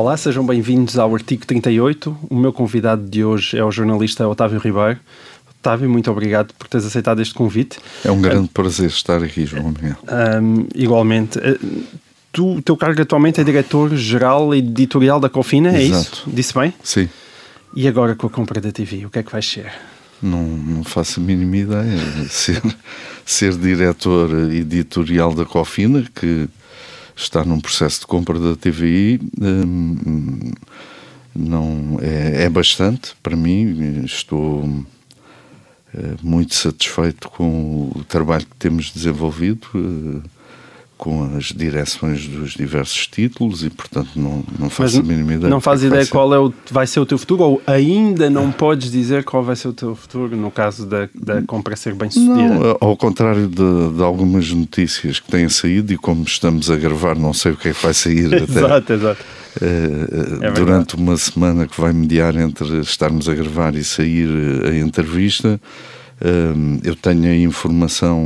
[0.00, 2.16] Olá, sejam bem-vindos ao artigo 38.
[2.30, 4.98] O meu convidado de hoje é o jornalista Otávio Ribeiro.
[5.50, 7.78] Otávio, muito obrigado por teres aceitado este convite.
[8.02, 9.96] É um grande uh, prazer estar aqui, João Miguel.
[10.42, 11.38] Um, igualmente.
[11.38, 11.84] Uh,
[12.32, 16.22] tu, o teu cargo atualmente é diretor-geral editorial da Cofina, é isso?
[16.26, 16.72] Disse bem?
[16.82, 17.06] Sim.
[17.76, 19.70] E agora com a compra da TV, o que é que vais ser?
[20.22, 21.98] Não, não faço a mínima ideia.
[22.30, 22.62] ser,
[23.26, 26.48] ser diretor editorial da Cofina, que
[27.22, 30.52] está num processo de compra da TVI, hum,
[31.34, 34.02] não, é, é bastante para mim.
[34.04, 34.84] Estou
[35.94, 40.28] eh, muito satisfeito com o trabalho que temos desenvolvido eh,
[41.00, 45.48] com as direções dos diversos títulos e, portanto, não, não faço Mas a mínima ideia.
[45.48, 48.52] Não faz é ideia qual é o, vai ser o teu futuro ou ainda não
[48.52, 52.10] podes dizer qual vai ser o teu futuro no caso da, da compra ser bem
[52.10, 52.54] sucedida?
[52.54, 57.16] Não, ao contrário de, de, algumas notícias que têm saído e como estamos a gravar,
[57.16, 58.42] não sei o que é que vai sair até.
[58.44, 59.24] exato, exato.
[59.56, 64.28] Uh, é durante uma semana que vai mediar entre estarmos a gravar e sair
[64.66, 65.58] a entrevista,
[66.20, 68.22] uh, eu tenho a informação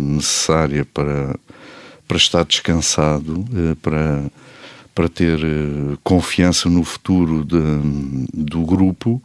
[0.00, 1.36] necessária para
[2.10, 4.24] para estar descansado, eh, para,
[4.92, 7.60] para ter eh, confiança no futuro de,
[8.34, 9.22] do grupo.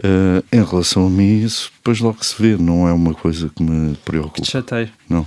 [0.00, 3.64] Eh, em relação a mim, isso depois logo se vê, não é uma coisa que
[3.64, 4.36] me preocupa.
[4.36, 4.92] Que te chateia.
[5.08, 5.26] Não.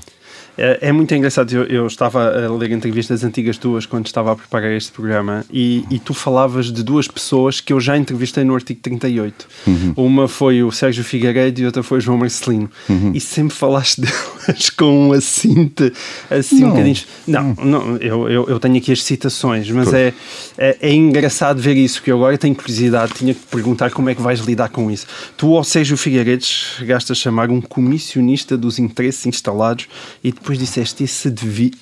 [0.57, 1.51] É, é, muito engraçado.
[1.51, 5.85] Eu, eu, estava a ler entrevistas antigas tuas quando estava a preparar este programa e,
[5.91, 9.47] e, tu falavas de duas pessoas que eu já entrevistei no artigo 38.
[9.67, 9.93] Uhum.
[9.95, 12.69] Uma foi o Sérgio Figueiredo e outra foi o João Marcelino.
[12.89, 13.11] Uhum.
[13.13, 14.01] E sempre falaste
[14.47, 15.93] delas com um assinte
[16.29, 16.67] assim não.
[16.67, 16.97] um bocadinho.
[17.27, 20.13] Não, não eu, eu, eu, tenho aqui as citações, mas é,
[20.57, 24.15] é, é, engraçado ver isso, que eu agora tenho curiosidade, tinha que perguntar como é
[24.15, 25.05] que vais lidar com isso.
[25.35, 29.87] Tu, ao Sérgio Figueiredo, chegaste a chamar um comissionista dos interesses instalados
[30.23, 31.27] e depois depois disseste esse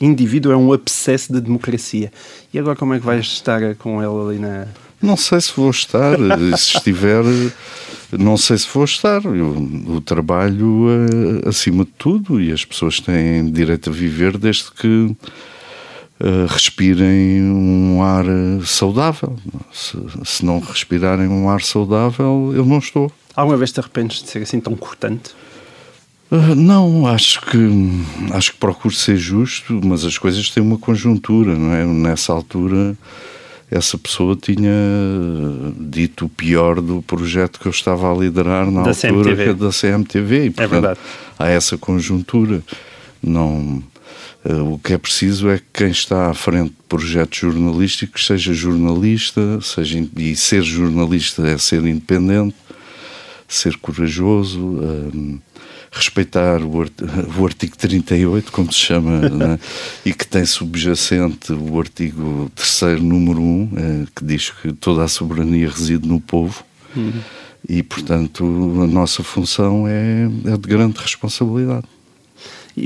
[0.01, 2.11] indivíduo é um abscesso da democracia.
[2.51, 4.65] E agora como é que vais estar com ele ali na.
[4.99, 6.17] Não sei se vou estar.
[6.57, 7.23] se estiver,
[8.11, 9.23] não sei se vou estar.
[9.23, 9.55] Eu,
[9.87, 10.87] o trabalho
[11.45, 17.43] é acima de tudo e as pessoas têm direito a viver desde que uh, respirem
[17.43, 18.25] um ar
[18.65, 19.37] saudável.
[19.71, 23.11] Se, se não respirarem um ar saudável, eu não estou.
[23.35, 25.35] Alguma vez te arrependes de ser assim tão cortante?
[26.31, 27.57] Uh, não, acho que
[28.33, 31.85] acho que procuro ser justo, mas as coisas têm uma conjuntura, não é?
[31.85, 32.97] Nessa altura,
[33.69, 34.71] essa pessoa tinha
[35.79, 39.43] dito o pior do projeto que eu estava a liderar na da altura CMTV.
[39.43, 40.35] É da CMTV.
[40.35, 40.99] E, é portanto, é verdade.
[41.37, 42.63] Há essa conjuntura.
[43.21, 43.83] Não,
[44.45, 48.53] uh, o que é preciso é que quem está à frente de projetos jornalísticos seja
[48.53, 52.55] jornalista, seja, e ser jornalista é ser independente,
[53.47, 54.59] ser corajoso.
[54.59, 55.39] Uh,
[55.95, 56.85] respeitar o,
[57.39, 59.59] o artigo 38, como se chama, né?
[60.05, 65.07] e que tem subjacente o artigo 3 número 1, é, que diz que toda a
[65.07, 66.63] soberania reside no povo.
[66.95, 67.13] Uhum.
[67.67, 68.43] E, portanto,
[68.83, 71.87] a nossa função é, é de grande responsabilidade.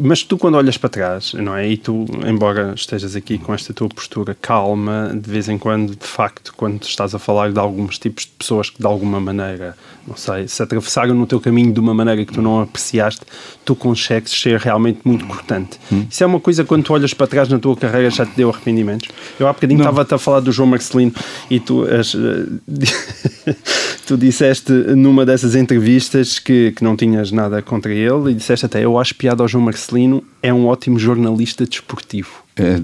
[0.04, 1.68] Mas tu, quando olhas para trás, não é?
[1.68, 6.06] E tu, embora estejas aqui com esta tua postura calma, de vez em quando, de
[6.06, 9.76] facto, quando estás a falar de alguns tipos de pessoas que de alguma maneira,
[10.10, 13.22] não sei, se atravessaram no teu caminho de uma maneira que tu não apreciaste,
[13.64, 15.80] tu consegues ser realmente muito cortante.
[15.92, 16.06] Hum.
[16.10, 18.50] Isso é uma coisa quando tu olhas para trás na tua carreira já te deu
[18.50, 19.08] arrependimentos?
[19.40, 21.14] Eu há bocadinho estava-te a falar do João Marcelino
[21.50, 22.16] e tu, as,
[24.08, 28.84] tu disseste numa dessas entrevistas que, que não tinhas nada contra ele e disseste até,
[28.84, 32.44] eu acho piada ao João Marcelino é um ótimo jornalista desportivo.
[32.56, 32.76] É,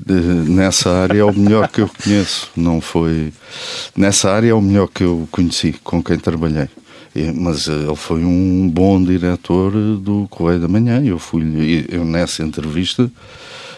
[0.48, 2.50] nessa área é o melhor que eu conheço.
[2.56, 3.34] Não foi.
[3.96, 6.70] Nessa área é o melhor que eu conheci, com quem trabalhei.
[7.36, 11.02] Mas eh, ele foi um bom diretor do Correio da Manhã.
[11.04, 13.10] Eu fui eu nessa entrevista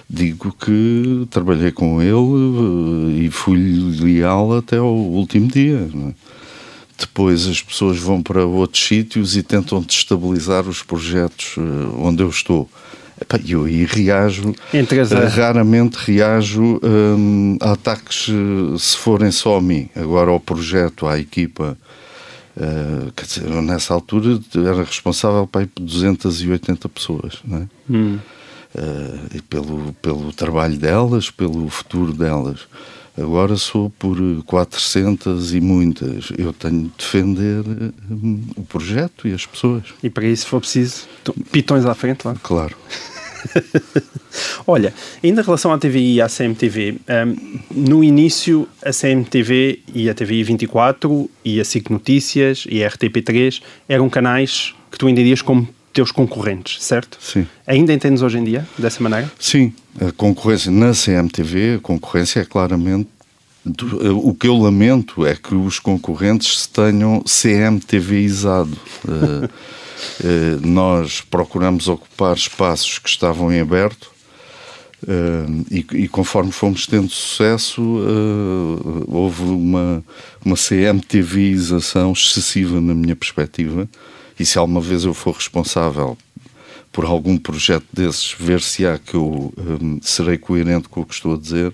[0.09, 3.57] digo que trabalhei com ele eh, e fui
[3.99, 5.87] leal até ao último dia.
[5.93, 6.13] É?
[6.97, 11.61] Depois as pessoas vão para outros sítios e tentam destabilizar os projetos eh,
[11.99, 12.69] onde eu estou.
[13.19, 14.53] Epá, eu aí reajo,
[15.35, 19.89] raramente reajo hum, a ataques eh, se forem só a mim.
[19.95, 21.77] Agora ao projeto, à equipa,
[22.57, 27.67] uh, quer dizer, nessa altura era responsável para por 280 pessoas, não é?
[27.89, 28.19] Hum.
[28.75, 32.67] Uh, e pelo, pelo trabalho delas, pelo futuro delas.
[33.19, 34.15] Agora sou por
[34.45, 36.29] 400 e muitas.
[36.37, 37.63] Eu tenho de defender
[38.11, 39.85] um, o projeto e as pessoas.
[40.03, 41.07] E para isso, se for preciso,
[41.51, 42.35] pitões à frente lá.
[42.43, 42.77] Claro.
[44.65, 50.09] Olha, ainda em relação à TVI e à CMTV, um, no início a CMTV e
[50.09, 55.41] a TVI 24 e a SIC Notícias e a RTP3 eram canais que tu entendias
[55.41, 57.17] como teus concorrentes, certo?
[57.19, 57.47] Sim.
[57.65, 59.31] Ainda entendes hoje em dia dessa maneira?
[59.39, 59.73] Sim.
[59.99, 63.09] A concorrência na CMTV, a concorrência é claramente
[64.23, 68.77] o que eu lamento é que os concorrentes se tenham CMTVizado.
[70.21, 74.17] uh, nós procuramos ocupar espaços que estavam em aberto
[75.03, 80.03] Uh, e, e, conforme fomos tendo sucesso, uh, houve uma,
[80.43, 83.87] uma CMTVização excessiva na minha perspectiva.
[84.39, 86.17] E se alguma vez eu for responsável
[86.91, 91.13] por algum projeto desses, ver se há que eu um, serei coerente com o que
[91.13, 91.71] estou a dizer.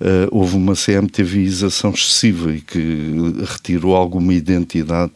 [0.00, 3.12] Uh, houve uma CMTVização excessiva e que
[3.46, 5.12] retirou alguma identidade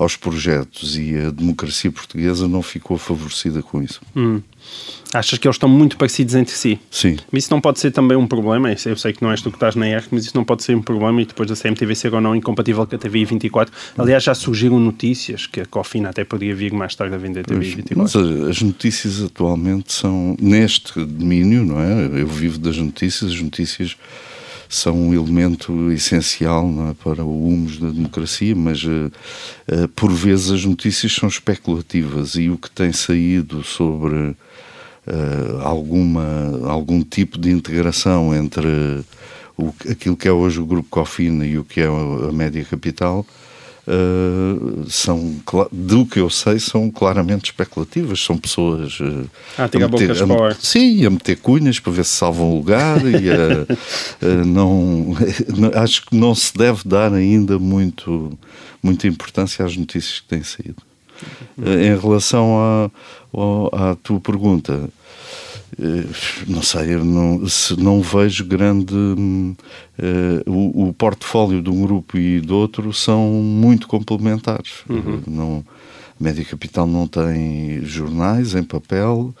[0.00, 4.00] aos projetos e a democracia portuguesa não ficou favorecida com isso.
[4.16, 4.40] Hum.
[5.12, 6.80] Achas que eles estão muito parecidos entre si?
[6.90, 7.18] Sim.
[7.30, 8.74] Mas isso não pode ser também um problema?
[8.86, 10.74] Eu sei que não és tu que estás na R, mas isso não pode ser
[10.74, 13.74] um problema e depois da CMTV ser ou não incompatível com a TVI 24.
[13.98, 17.44] Aliás, já surgiram notícias que a Cofina até poderia vir mais tarde a vender a
[17.44, 17.96] TVI 24.
[17.96, 18.16] Mas
[18.48, 22.22] as notícias atualmente são neste domínio, não é?
[22.22, 23.96] Eu vivo das notícias, as notícias
[24.70, 29.10] são um elemento essencial é, para o humus da democracia, mas uh,
[29.68, 34.36] uh, por vezes as notícias são especulativas e o que tem saído sobre uh,
[35.62, 38.68] alguma, algum tipo de integração entre
[39.58, 43.26] o, aquilo que é hoje o Grupo Cofina e o que é a Média Capital
[43.88, 45.36] Uh, são,
[45.72, 48.20] do que eu sei, são claramente especulativas.
[48.22, 49.28] São pessoas uh,
[49.58, 53.30] ah, a, meter, a, sim, a meter cunhas para ver se salvam o lugar e
[53.30, 53.66] a,
[54.46, 55.16] não,
[55.74, 58.38] acho que não se deve dar ainda muito,
[58.82, 60.82] muita importância às notícias que têm saído.
[61.58, 62.90] Uh, em relação
[63.72, 64.99] à, tua pergunta, eh,
[66.46, 68.94] não sei, eu não, se não vejo grande.
[68.94, 69.56] Uh,
[70.46, 74.82] o, o portfólio de um grupo e do outro são muito complementares.
[74.88, 75.22] Uhum.
[75.26, 75.64] Não,
[76.20, 79.34] a Média Capital não tem jornais em papel,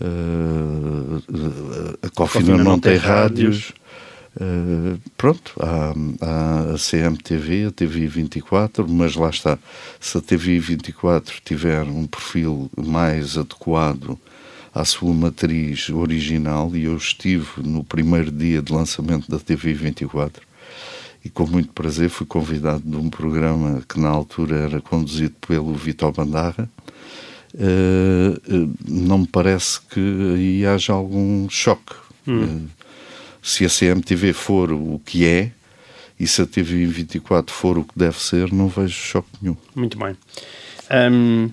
[0.00, 3.72] uh, a Cofina não, não, tem, tem rádios.
[3.72, 3.84] rádios.
[4.36, 9.58] Uh, pronto, há, há, a CMTV, a TV 24, mas lá está.
[10.00, 14.18] Se a TV 24 tiver um perfil mais adequado
[14.74, 20.42] à sua matriz original e eu estive no primeiro dia de lançamento da TV 24
[21.24, 25.72] e com muito prazer fui convidado de um programa que na altura era conduzido pelo
[25.74, 26.68] Vitor Bandarra.
[27.54, 30.00] Uh, não me parece que
[30.34, 31.94] aí haja algum choque.
[32.26, 32.44] Hum.
[32.44, 32.68] Uh,
[33.40, 35.52] se a CMTV for o que é
[36.18, 39.56] e se a TV 24 for o que deve ser, não vejo choque nenhum.
[39.74, 40.16] Muito bem.
[41.10, 41.50] Um,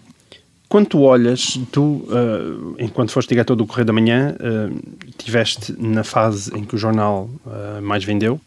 [0.71, 6.01] quando tu olhas, tu, uh, enquanto foste diretor do Correio da Manhã, uh, tiveste na
[6.01, 8.39] fase em que o jornal uh, mais vendeu,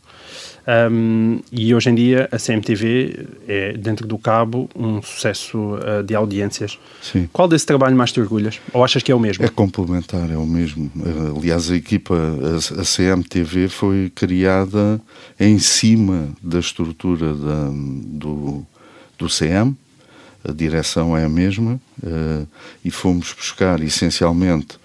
[0.90, 6.78] um, e hoje em dia a CMTV é, dentro do cabo, um sucesso de audiências.
[7.02, 7.28] Sim.
[7.30, 8.58] Qual desse trabalho mais te orgulhas?
[8.72, 9.44] Ou achas que é o mesmo?
[9.44, 10.90] É complementar, é o mesmo.
[11.36, 14.98] Aliás, a equipa, a, a CMTV foi criada
[15.38, 18.64] em cima da estrutura da, do,
[19.18, 19.76] do CM,
[20.46, 22.46] a direção é a mesma uh,
[22.84, 24.78] e fomos buscar essencialmente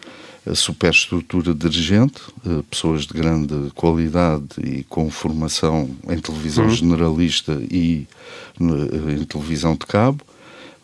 [0.50, 6.70] a superestrutura dirigente, uh, pessoas de grande qualidade e com formação em televisão uhum.
[6.72, 8.08] generalista e
[8.60, 10.24] uh, em televisão de cabo,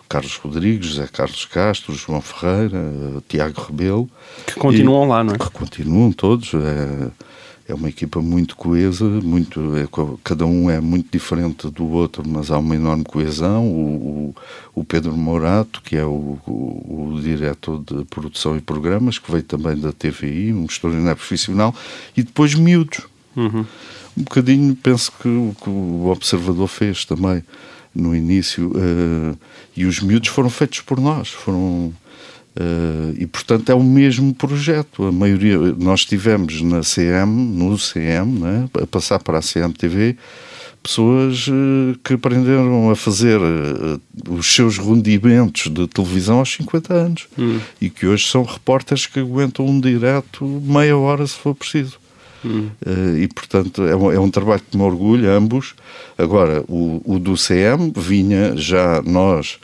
[0.09, 2.79] Carlos Rodrigues, José Carlos Castro, João Ferreira,
[3.27, 4.09] Tiago Rebelo.
[4.45, 5.37] Que continuam e, lá, não é?
[5.37, 6.53] Que continuam todos.
[6.53, 7.09] É,
[7.67, 9.87] é uma equipa muito coesa, muito, é,
[10.23, 13.67] cada um é muito diferente do outro, mas há uma enorme coesão.
[13.67, 14.35] O,
[14.75, 19.31] o, o Pedro Morato, que é o, o, o, diretor de produção e programas, que
[19.31, 21.73] veio também da TVI, um extraordinário profissional,
[22.15, 23.01] e depois miúdos.
[23.35, 23.65] Uhum.
[24.15, 27.43] Um bocadinho, penso que o que o Observador fez também
[27.95, 29.37] no início, uh,
[29.75, 31.91] e os miúdos foram feitos por nós, foram
[32.57, 35.03] Uh, e portanto é o mesmo projeto.
[35.03, 40.15] A maioria, nós tivemos na CM, no CM, né, a passar para a CMTV,
[40.81, 47.27] pessoas uh, que aprenderam a fazer uh, os seus rendimentos de televisão aos 50 anos
[47.37, 47.59] hum.
[47.81, 51.99] e que hoje são repórteres que aguentam um direto meia hora se for preciso.
[52.47, 52.69] Hum.
[53.19, 55.73] e portanto é um, é um, trabalho que me orgulha, ambos.
[56.15, 59.57] Agora, o, o do CM vinha já nós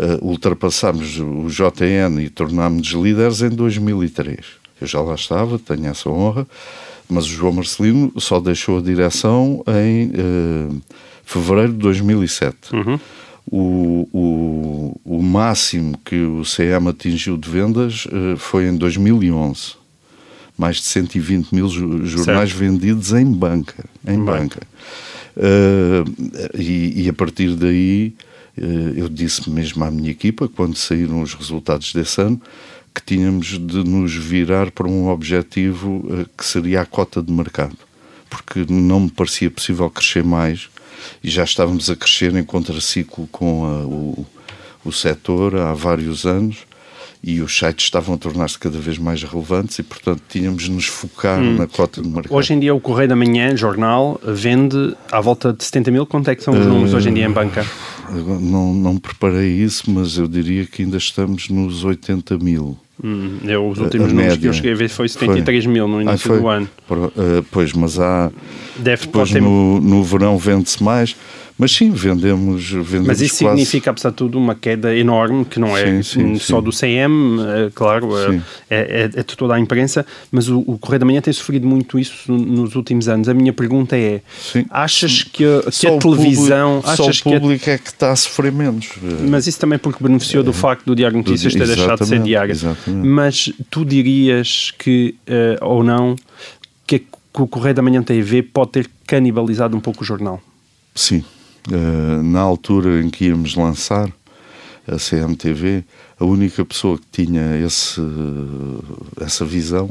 [0.00, 4.38] uh, ultrapassámos o JN e tornámos-nos líderes em 2003.
[4.80, 6.46] Eu já lá estava, tenho essa honra,
[7.08, 10.82] mas o João Marcelino só deixou a direção em uh,
[11.24, 12.56] fevereiro de 2007.
[12.74, 13.00] Uhum.
[13.52, 19.74] O, o, o, máximo que o CM atingiu de vendas uh, foi em 2011.
[20.56, 22.58] Mais de 120 mil jornais certo.
[22.58, 23.84] vendidos em banca.
[24.06, 24.60] Em banca.
[25.36, 26.04] Uh,
[26.54, 28.14] e, e, a partir daí
[28.56, 32.40] eu disse mesmo à minha equipa, quando saíram os resultados desse ano,
[32.94, 37.76] que tínhamos de nos virar para um objetivo eh, que seria a cota de mercado.
[38.28, 40.68] porque não me parecia possível crescer mais
[41.22, 44.26] e já estávamos a crescer em contraciclo com a, o,
[44.84, 46.58] o setor há vários anos
[47.22, 50.86] e os sites estavam a tornar-se cada vez mais relevantes e, portanto, tínhamos de nos
[50.86, 51.56] focar hum.
[51.56, 52.34] na cota de mercado.
[52.34, 56.06] Hoje em dia, o Correio da Manhã, jornal, vende à volta de 70 mil.
[56.06, 57.66] Quanto é que são os números uh, hoje em dia em banca?
[58.10, 62.76] Não, não preparei isso, mas eu diria que ainda estamos nos 80 mil.
[63.02, 65.72] Hum, eu, os últimos números que eu cheguei a ver foi 73 foi.
[65.72, 66.68] mil no início ah, do ano.
[66.90, 68.30] Uh, pois, mas há.
[68.76, 71.16] Deve, depois no, no verão vende-se mais.
[71.60, 72.70] Mas sim, vendemos.
[72.70, 73.58] vendemos Mas isso quase...
[73.58, 76.64] significa, apesar de tudo, uma queda enorme, que não é sim, sim, só sim.
[76.64, 78.40] do CM, é, claro, é,
[78.70, 81.98] é, é, de toda a imprensa, mas o, o Correio da Manhã tem sofrido muito
[81.98, 83.28] isso nos últimos anos.
[83.28, 84.22] A minha pergunta é:
[84.70, 86.80] achas que a, que a televisão.
[86.80, 88.88] Público, achas só o público que é que está a sofrer menos?
[89.28, 90.54] Mas isso também porque beneficiou do é.
[90.54, 92.52] facto do Diário Notícias ter deixado de ser diário.
[92.52, 93.06] Exatamente.
[93.06, 96.16] Mas tu dirias que, uh, ou não,
[96.86, 100.40] que, que o Correio da Manhã TV pode ter canibalizado um pouco o jornal?
[100.94, 101.22] Sim.
[101.68, 104.10] Uh, na altura em que íamos lançar
[104.88, 105.84] a CMTV,
[106.18, 108.00] a única pessoa que tinha esse,
[109.20, 109.86] essa visão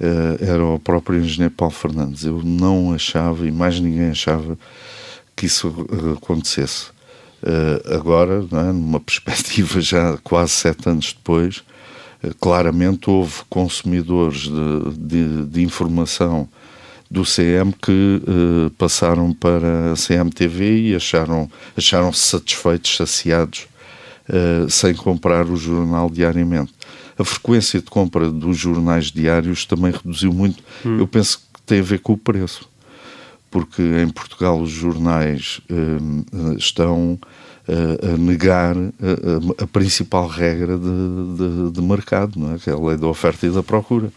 [0.00, 2.24] uh, era o próprio engenheiro Paulo Fernandes.
[2.24, 4.56] Eu não achava, e mais ninguém achava,
[5.34, 5.74] que isso
[6.16, 6.86] acontecesse.
[7.42, 11.64] Uh, agora, é, numa perspectiva já quase sete anos depois,
[12.40, 16.48] claramente houve consumidores de, de, de informação
[17.10, 23.66] do CM que uh, passaram para a CMTV e acharam, acharam-se satisfeitos, saciados,
[24.28, 26.74] uh, sem comprar o jornal diariamente.
[27.18, 30.62] A frequência de compra dos jornais diários também reduziu muito.
[30.84, 30.98] Hum.
[30.98, 32.68] Eu penso que tem a ver com o preço,
[33.50, 37.18] porque em Portugal os jornais uh, estão
[37.68, 42.58] a negar a, a, principal regra de, de, de mercado, não é?
[42.58, 44.12] que é a lei da oferta e da procura.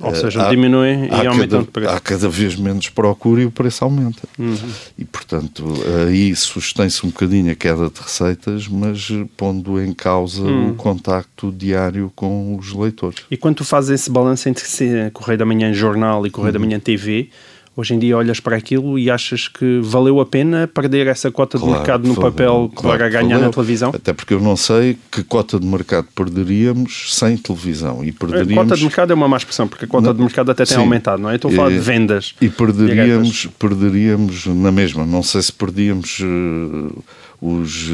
[0.00, 1.90] Ou seja, há, diminui e aumenta o preço.
[1.90, 4.22] Há cada vez menos procura e o preço aumenta.
[4.38, 4.56] Uhum.
[4.98, 5.64] E, portanto,
[6.06, 10.70] aí sustém-se um bocadinho a queda de receitas, mas pondo em causa uhum.
[10.70, 13.20] o contacto diário com os leitores.
[13.30, 14.64] E quando tu fazes esse balanço entre
[15.12, 16.60] Correio da Manhã Jornal e Correio uhum.
[16.60, 17.30] da Manhã TV,
[17.78, 21.58] Hoje em dia olhas para aquilo e achas que valeu a pena perder essa cota
[21.58, 23.48] claro, de mercado no papel claro, para ganhar valeu.
[23.48, 23.92] na televisão?
[23.94, 28.02] Até porque eu não sei que cota de mercado perderíamos sem televisão.
[28.02, 28.52] E perderíamos...
[28.56, 30.64] A cota de mercado é uma má expressão, porque a cota não, de mercado até
[30.64, 31.34] tem sim, aumentado, não é?
[31.34, 32.34] Estou a falar de vendas.
[32.40, 35.04] E perderíamos, perderíamos na mesma.
[35.04, 37.04] Não sei se perdíamos uh,
[37.42, 37.90] os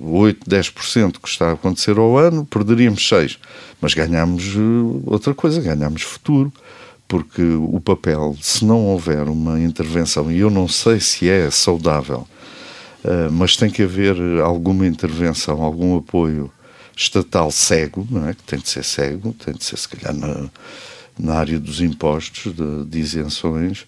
[0.00, 3.36] 8, 10% que está a acontecer ao ano, perderíamos 6%.
[3.80, 6.52] Mas ganhámos uh, outra coisa, ganhámos futuro
[7.06, 12.26] porque o papel, se não houver uma intervenção, e eu não sei se é saudável,
[13.04, 16.50] uh, mas tem que haver alguma intervenção, algum apoio
[16.96, 18.34] estatal cego, não é?
[18.34, 20.48] que tem de ser cego, tem de ser se calhar na,
[21.18, 23.82] na área dos impostos, de, de isenções,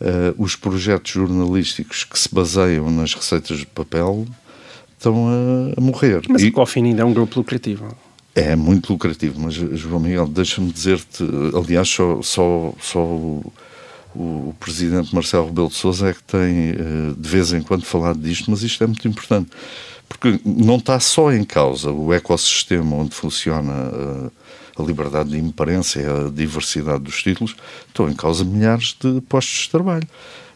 [0.00, 4.26] uh, os projetos jornalísticos que se baseiam nas receitas de papel
[4.96, 6.22] estão a, a morrer.
[6.28, 7.94] Mas e, o Cofin ainda é um grupo lucrativo.
[8.34, 11.22] É muito lucrativo, mas João Miguel, deixa-me dizer-te,
[11.56, 13.52] aliás, só, só, só o,
[14.12, 18.18] o, presidente Marcelo Rebelo de Sousa é que tem eh, de vez em quando falado
[18.18, 19.50] disto, mas isto é muito importante,
[20.08, 24.30] porque não está só em causa o ecossistema onde funciona eh,
[24.76, 27.54] a liberdade de imprensa e a diversidade dos títulos,
[27.86, 30.08] estão em causa milhares de postos de trabalho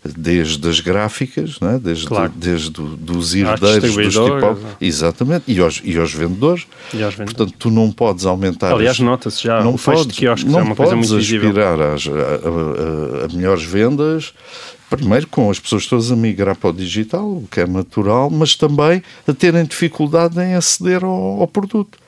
[0.04, 1.78] desde as gráficas, é?
[1.78, 2.32] desde, claro.
[2.34, 6.66] desde do, dos herdeiros dos tipo, exatamente, e aos, e aos vendedores.
[6.94, 7.32] E aos vendedores.
[7.34, 8.72] Portanto, tu não podes aumentar.
[8.72, 11.48] Aliás, nota-se já não o podes, de quiosques, não é uma coisa muito visível.
[11.48, 14.32] aspirar às, a, a, a melhores vendas,
[14.88, 18.54] primeiro com as pessoas todas a migrar para o digital, o que é natural, mas
[18.54, 21.98] também a terem dificuldade em aceder ao, ao produto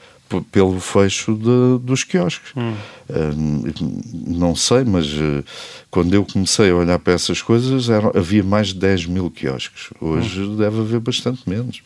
[0.52, 2.52] pelo fecho de, dos quiosques.
[2.56, 2.74] Hum.
[3.08, 5.44] Uh, não sei, mas uh,
[5.90, 9.90] quando eu comecei a olhar para essas coisas era, havia mais de 10 mil quiosques.
[10.00, 10.56] Hoje hum.
[10.56, 11.82] deve haver bastante menos.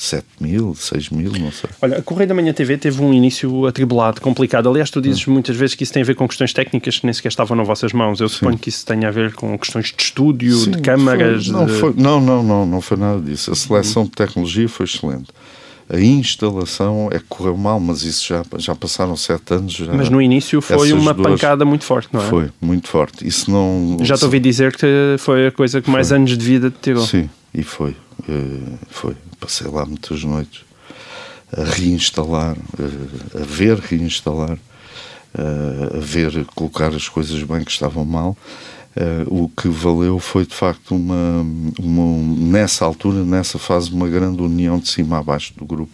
[0.00, 1.68] 7 mil, 6 mil, não sei.
[1.82, 4.66] Olha, a Correio da Manhã TV teve um início atribulado, complicado.
[4.66, 5.32] Aliás, tu dizes hum.
[5.32, 7.66] muitas vezes que isso tem a ver com questões técnicas que nem sequer estavam nas
[7.66, 8.18] vossas mãos.
[8.18, 8.36] Eu Sim.
[8.36, 11.46] suponho que isso tenha a ver com questões de estúdio, Sim, de câmaras.
[11.46, 11.72] Foi, não, de...
[11.74, 13.52] Foi, não, não, não, não foi nada disso.
[13.52, 15.28] A seleção de tecnologia foi excelente.
[15.92, 19.72] A instalação é que correu mal, mas isso já, já passaram sete anos.
[19.72, 22.28] Já, mas no início foi uma duas, pancada muito forte, não é?
[22.28, 23.26] Foi, muito forte.
[23.26, 23.98] Isso não.
[24.00, 26.16] Já te ouvi dizer que foi a coisa que mais foi.
[26.18, 27.04] anos de vida te tirou.
[27.04, 27.96] Sim, e foi.
[28.28, 29.16] Eh, foi.
[29.40, 30.60] Passei lá muitas noites
[31.56, 32.56] a reinstalar,
[33.34, 34.56] a ver reinstalar,
[35.36, 38.36] a ver colocar as coisas bem que estavam mal.
[38.96, 41.46] Uh, o que valeu foi de facto uma,
[41.78, 45.92] uma, nessa altura, nessa fase, uma grande união de cima a baixo do grupo,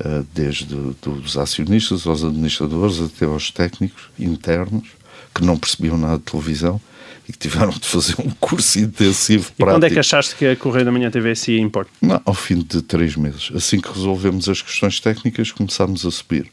[0.00, 4.88] uh, desde dos acionistas aos administradores até aos técnicos internos
[5.34, 6.80] que não percebiam nada de televisão
[7.28, 9.66] e que tiveram de fazer um curso intensivo e prático.
[9.66, 11.86] quando é que achaste que a Correio da Manhã TV se ia impor?
[12.00, 13.50] Não, ao fim de três meses.
[13.54, 16.50] Assim que resolvemos as questões técnicas, começámos a subir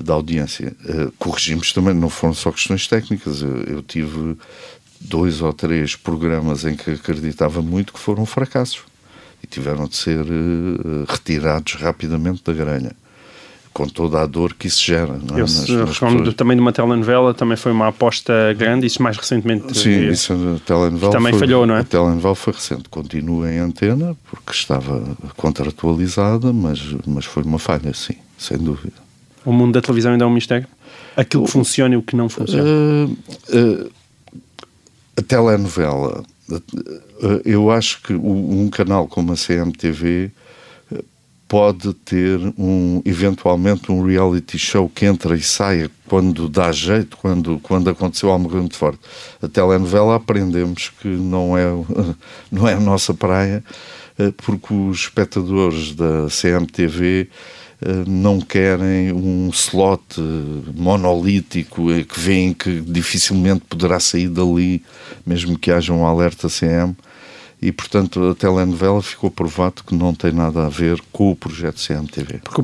[0.00, 0.74] da audiência.
[0.84, 3.42] Uh, corrigimos também, não foram só questões técnicas.
[3.42, 4.36] Eu, eu, tive
[5.00, 8.82] dois ou três programas em que acreditava muito que foram fracassos
[9.42, 12.96] e tiveram de ser uh, retirados rapidamente da grelha
[13.72, 15.18] com toda a dor que isso gera.
[15.18, 15.40] Não é?
[15.40, 19.16] Eu nas, nas recordo também de uma telenovela, também foi uma aposta grande, isso mais
[19.16, 19.76] recentemente.
[19.76, 21.80] Sim, isso a telenovela também foi, falhou, não é?
[21.80, 27.92] A telenovela foi recente, continua em antena, porque estava contratualizada, mas, mas foi uma falha,
[27.94, 29.01] sim, sem dúvida.
[29.44, 30.66] O mundo da televisão ainda é um mistério?
[31.16, 32.64] Aquilo que funciona e o que não funciona?
[32.64, 33.12] Uh,
[33.52, 33.90] uh,
[35.16, 40.30] a telenovela, uh, eu acho que um canal como a CMTV
[41.48, 47.58] pode ter um eventualmente um reality show que entra e sai quando dá jeito, quando,
[47.58, 49.00] quando aconteceu algo muito forte.
[49.42, 51.64] A telenovela aprendemos que não é,
[52.50, 53.62] não é a nossa praia,
[54.38, 57.28] porque os espectadores da CMTV
[58.06, 60.02] não querem um slot
[60.74, 64.82] monolítico eh, que veem que dificilmente poderá sair dali,
[65.26, 66.94] mesmo que haja um alerta CM
[67.62, 71.80] e, portanto, a telenovela ficou provado que não tem nada a ver com o projeto
[71.80, 72.40] CMTV.
[72.42, 72.60] Porque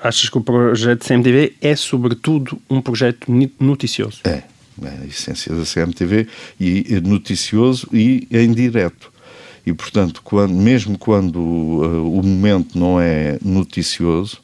[0.00, 3.26] achas que o projeto CMTV é, sobretudo, um projeto
[3.58, 4.20] noticioso?
[4.22, 4.44] É,
[4.82, 6.28] é a essência da CMTV,
[6.60, 9.12] e noticioso e em direto.
[9.66, 14.40] E, portanto, quando, mesmo quando uh, o momento não é noticioso,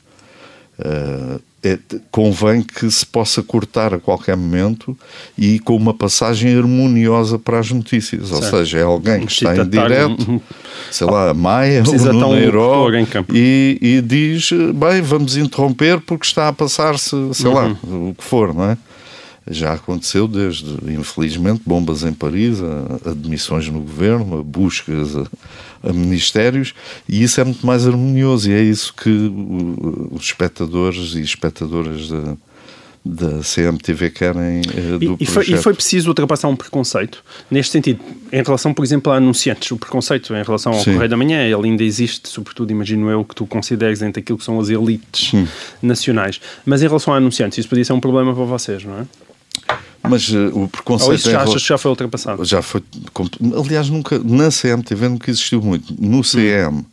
[0.79, 1.79] uh, é,
[2.11, 4.99] convém que se possa cortar a qualquer momento
[5.39, 8.29] e com uma passagem harmoniosa para as notícias.
[8.29, 8.43] Certo.
[8.43, 10.43] Ou seja, é alguém que está em direto,
[10.91, 16.49] sei lá, a Maia ou no Nairobi e, e diz, bem, vamos interromper porque está
[16.49, 17.55] a passar-se, sei uhum.
[17.55, 18.79] lá, o que for, não é?
[19.51, 22.59] já aconteceu desde, infelizmente, bombas em Paris,
[23.05, 25.27] admissões no governo, buscas a,
[25.83, 26.75] a, ministérios,
[27.09, 29.11] e isso é muito mais harmonioso e é isso que
[30.11, 32.37] os espectadores e espectadoras da,
[33.05, 37.73] da CMTV querem uh, do e, e, foi, e, foi, preciso ultrapassar um preconceito neste
[37.73, 38.01] sentido,
[38.33, 39.71] em relação, por exemplo, a anunciantes.
[39.73, 40.93] O preconceito em relação ao Sim.
[40.93, 44.45] Correio da Manhã, ele ainda existe, sobretudo, imagino eu, que tu consideres entre aquilo que
[44.45, 45.49] são as elites Sim.
[45.83, 46.41] nacionais.
[46.65, 49.07] Mas em relação a anunciantes, isso podia ser um problema para vocês, não é?
[50.03, 51.09] Mas uh, o preconceito.
[51.09, 52.45] Ou isso já achas que já foi ultrapassado?
[52.45, 52.83] Já foi.
[53.57, 55.95] Aliás, nunca, na CMTV nunca existiu muito.
[55.99, 56.85] No CM, hum.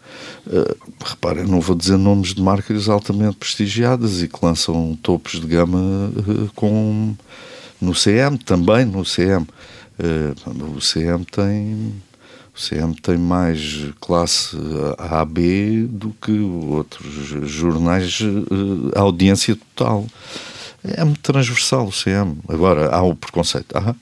[0.47, 5.47] uh, repara, não vou dizer nomes de marcas altamente prestigiadas e que lançam topos de
[5.47, 7.15] gama uh, com.
[7.81, 9.47] No CM, também no CM.
[10.75, 11.93] O CM tem.
[12.53, 14.57] O CM tem mais classe
[14.97, 17.07] AB do que outros
[17.49, 18.19] jornais,
[18.93, 20.05] a audiência total
[20.83, 22.37] é muito transversal o CM.
[22.47, 23.75] Agora, há o preconceito.
[23.75, 23.95] Ah,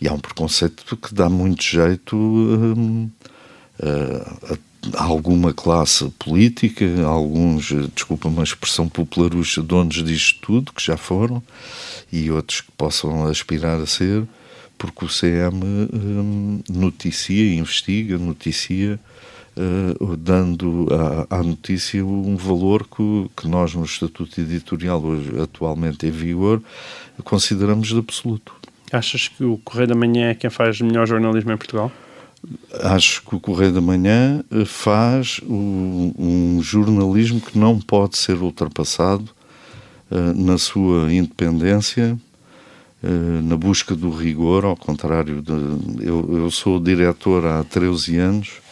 [0.00, 3.08] e há um preconceito que dá muito jeito hum,
[3.82, 4.52] a,
[4.98, 10.96] a, alguma classe política, a alguns, desculpa uma expressão popularucha, donos disto tudo, que já
[10.96, 11.42] foram,
[12.12, 14.24] e outros que possam aspirar a ser,
[14.76, 19.00] porque o CM hum, noticia, investiga, noticia
[19.56, 20.86] uh, dando
[21.30, 26.62] à, à, notícia um valor que, que, nós, no Estatuto Editorial, hoje atualmente em vigor,
[27.24, 28.54] consideramos de absoluto.
[28.92, 31.90] Achas que o Correio da Manhã é quem faz melhor jornalismo em Portugal?
[32.80, 38.36] Acho que o Correio da Manhã eh, faz um, um jornalismo que não pode ser
[38.36, 39.28] ultrapassado
[40.10, 42.16] uh, na sua independência,
[43.02, 46.06] uh, na busca do rigor, ao contrário de.
[46.06, 48.65] Eu, eu sou diretor há 13 anos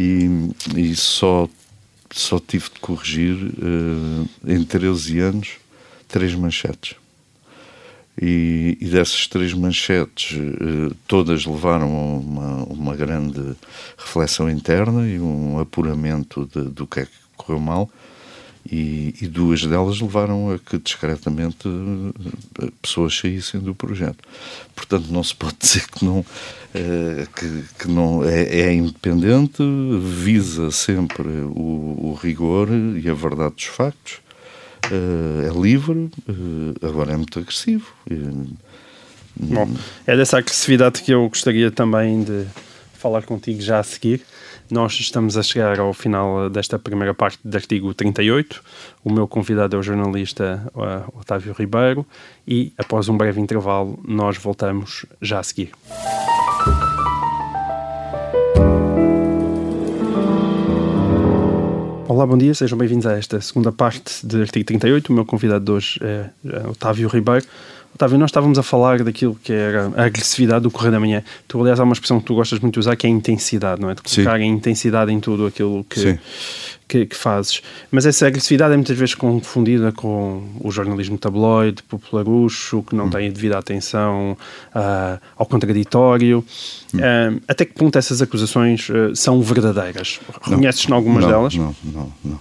[0.00, 1.46] e, e só,
[2.10, 5.50] só tive de corrigir uh, em 13 anos
[6.08, 6.96] três manchetes.
[8.20, 13.54] E, e dessas três manchetes, uh, todas levaram a uma, uma grande
[13.98, 17.90] reflexão interna e um apuramento de, do que é que correu mal
[18.64, 24.18] e, e, duas delas levaram a que discretamente eh, pessoas saíssem do projeto.
[24.74, 26.24] Portanto, não se pode dizer que não,
[26.74, 29.62] é, que, que, não é, é, independente,
[30.02, 34.18] visa sempre o, o, rigor e a verdade dos factos,
[34.90, 36.10] é, é livre,
[36.82, 37.86] agora é muito agressivo.
[39.36, 39.70] Bom,
[40.06, 42.46] é dessa agressividade que eu gostaria também de
[42.92, 44.22] falar contigo já a seguir.
[44.70, 48.62] Nós estamos a chegar ao final desta primeira parte do artigo 38.
[49.04, 52.06] O meu convidado é o jornalista uh, Otávio Ribeiro
[52.46, 55.72] e, após um breve intervalo, nós voltamos já a seguir.
[62.06, 65.10] Olá, bom dia, sejam bem-vindos a esta segunda parte de artigo 38.
[65.10, 67.44] O meu convidado de hoje é, é Otávio Ribeiro.
[67.94, 71.22] Otávio, nós estávamos a falar daquilo que era a agressividade do Correio da Manhã.
[71.46, 73.80] Tu, aliás, há uma expressão que tu gostas muito de usar que é a intensidade,
[73.80, 73.94] não é?
[73.94, 74.44] De colocar Sim.
[74.44, 76.18] intensidade em tudo aquilo que,
[76.86, 77.60] que, que, fazes.
[77.90, 83.10] Mas essa agressividade é muitas vezes confundida com o jornalismo tabloide, popularucho, que não hum.
[83.10, 84.36] tem a devida atenção
[84.74, 86.44] uh, ao contraditório.
[86.94, 86.98] Hum.
[86.98, 90.20] Uh, até que ponto essas acusações uh, são verdadeiras?
[90.42, 91.54] Reconheces-te algumas não, delas?
[91.54, 92.40] Não, não, não.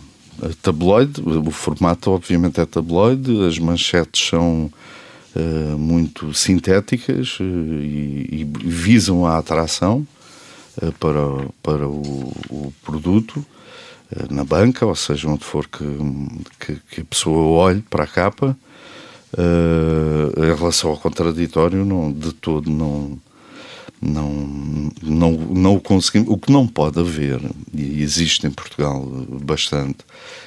[0.62, 4.72] Tabloide, o formato obviamente é tabloide, as manchetes são
[5.36, 10.06] uh, muito sintéticas uh, e, e, visam a atração
[10.82, 11.22] uh, para,
[11.62, 13.46] para o, o produto
[14.32, 15.86] na banca, ou seja, onde for que,
[16.60, 18.58] que, que, a pessoa olhe para a capa.
[19.38, 23.20] em relação ao contraditório, não, de todo não,
[24.02, 26.28] não, não, não o conseguimos.
[26.30, 27.40] O que não pode haver,
[27.72, 29.06] e existe em Portugal
[29.44, 30.00] bastante,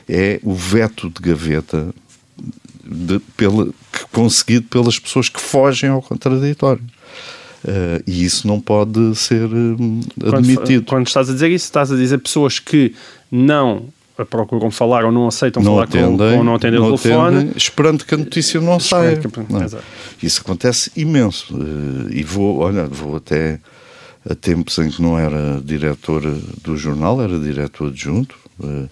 [0.09, 1.95] é o veto de gaveta
[2.85, 3.69] de, pela,
[4.11, 6.83] conseguido pelas pessoas que fogem ao contraditório.
[7.65, 10.83] Uh, e isso não pode ser uh, admitido.
[10.83, 12.93] Quando, quando, estás a dizer isso, estás a dizer pessoas que
[13.31, 13.85] não
[14.29, 17.37] procuram falar ou não aceitam não falar atendem, com, ou não atendem não o telefone.
[17.37, 19.21] Atendem, esperando que a notícia não saia.
[19.49, 19.81] Não.
[20.23, 21.55] Isso acontece imenso.
[21.57, 23.61] Uh, e vou, olha, vou até
[24.29, 26.23] a tempos em que não era diretor
[26.63, 28.37] do jornal, era diretor adjunto.
[28.59, 28.89] Uh,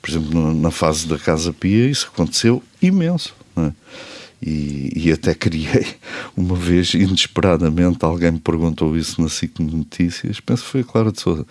[0.00, 3.34] por exemplo, na fase da Casa Pia, isso aconteceu imenso.
[3.56, 3.72] É?
[4.40, 5.84] E, e, até criei
[6.36, 11.10] uma vez, inesperadamente, alguém me perguntou isso na SIC Notícias, penso que foi a Clara
[11.10, 11.44] de Souza,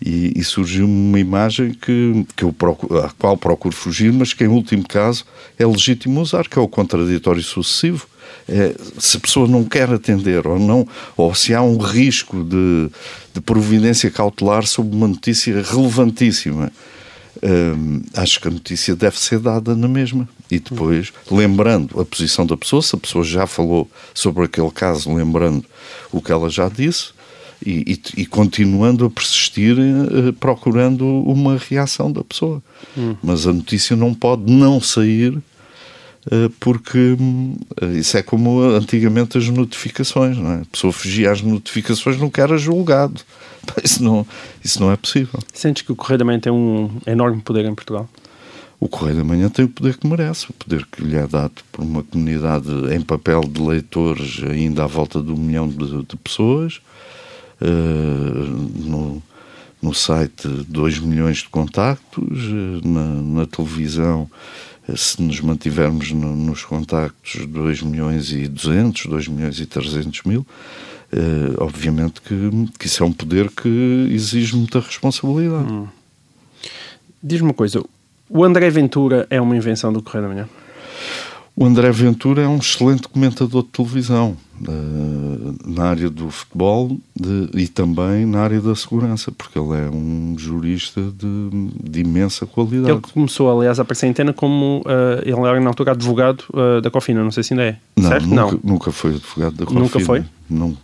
[0.00, 4.44] e, e surgiu uma imagem que, que eu procuro, à qual procuro fugir, mas que
[4.44, 5.26] em último caso
[5.58, 8.06] é legítimo usar, que é o contraditório sucessivo.
[8.48, 12.90] É, se a pessoa não quer atender ou não, ou se há um risco de,
[13.34, 16.72] de providência cautelar sobre uma notícia relevantíssima
[18.14, 20.28] acho que a notícia deve ser dada na mesma.
[20.50, 25.12] E depois, lembrando a posição da pessoa, se a pessoa já falou sobre aquele caso,
[25.12, 25.64] lembrando
[26.12, 27.10] o que ela já disse,
[27.64, 32.62] e, e, e continuando a persistir, uh, procurando uma reação da pessoa.
[32.96, 33.14] Hum.
[33.22, 35.38] Mas a notícia não pode não sair
[36.60, 40.60] porque uh, isso é como antigamente as notificações, não é?
[40.62, 43.20] A pessoa fugia às notificações, nunca era julgado.
[43.82, 44.26] Isso não,
[44.64, 45.38] isso não é possível.
[45.54, 48.08] Sentes que o Correio da Manhã tem um enorme poder em Portugal?
[48.80, 51.52] O Correio da Manhã tem o poder que merece, o poder que lhe é dado
[51.70, 56.16] por uma comunidade em papel de leitores ainda à volta de um milhão de, de
[56.16, 56.80] pessoas.
[57.60, 58.44] Uh,
[58.84, 59.22] no,
[59.80, 62.48] no site 2 milhões de contactos,
[62.84, 64.30] na, na, televisão,
[64.96, 70.46] se nos mantivermos no, nos contactos 2 milhões e 200, 2 milhões e 300 mil.
[71.12, 72.34] Uh, obviamente que,
[72.78, 75.70] que isso é um poder que exige muita responsabilidade.
[75.70, 75.86] Hum.
[77.22, 77.84] Diz-me uma coisa,
[78.28, 80.48] o André Ventura é uma invenção do Correio da Manhã?
[81.54, 85.21] O André Ventura é um excelente comentador de televisão uh,
[85.64, 90.34] na área do futebol de, e também na área da segurança, porque ele é um
[90.38, 92.90] jurista de, de imensa qualidade.
[92.90, 96.80] Ele começou, aliás, a aparecer em antena como uh, ele era na altura advogado uh,
[96.80, 97.76] da Cofina, não sei se ainda é.
[97.96, 98.26] Não, certo?
[98.26, 99.80] Nunca, não, nunca foi advogado da Cofina.
[99.80, 100.24] Nunca foi?
[100.48, 100.76] Não,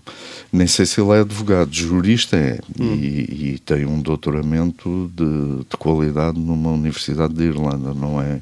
[0.52, 2.94] nem sei se ele é advogado, jurista é, hum.
[2.94, 8.40] e, e, tem um doutoramento de, de qualidade numa universidade de Irlanda, não é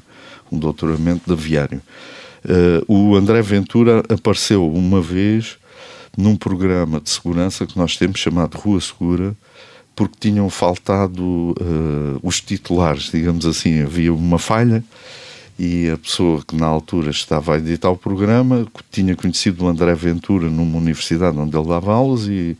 [0.51, 1.81] um doutoramento de aviário.
[2.45, 5.57] Uh, o André Ventura apareceu uma vez
[6.17, 9.35] num programa de segurança que nós temos chamado Rua Segura,
[9.95, 14.83] porque tinham faltado uh, os titulares, digamos assim, havia uma falha
[15.59, 19.95] e a pessoa que na altura estava a editar o programa tinha conhecido o André
[19.95, 22.55] Ventura numa universidade onde ele dava aulas e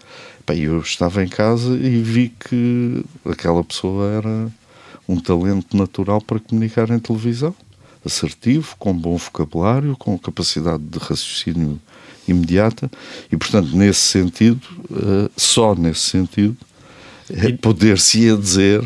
[0.49, 4.51] eu estava em casa e vi que aquela pessoa era
[5.07, 7.53] um talento natural para comunicar em televisão
[8.05, 11.79] assertivo, com bom vocabulário, com capacidade de raciocínio
[12.27, 12.89] imediata
[13.31, 14.61] e, portanto, nesse sentido,
[14.91, 16.57] uh, só nesse sentido,
[17.29, 18.81] é poder-se-ia dizer.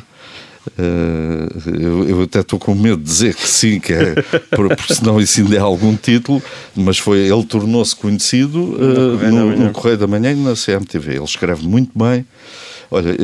[0.78, 4.14] Uh, eu, eu, até estou com medo de dizer que sim, que é,
[4.56, 6.42] porque senão isso ainda é algum título,
[6.76, 11.16] mas foi, ele tornou-se conhecido uh, no, no, Correio da Manhã e na CMTV.
[11.16, 12.26] Ele escreve muito bem.
[12.92, 13.16] Olha,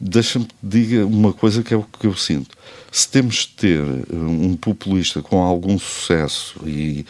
[0.00, 2.54] deixa-me que diga uma coisa que é o que eu sinto
[2.94, 7.04] se temos de ter eh, um populista com algum sucesso e